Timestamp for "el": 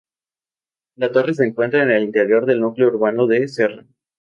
1.91-2.01